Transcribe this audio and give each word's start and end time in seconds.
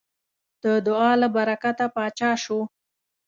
د 0.63 0.65
دعا 0.87 1.11
له 1.21 1.27
برکته 1.35 1.85
پاچا 1.95 2.31
شو. 2.43 2.59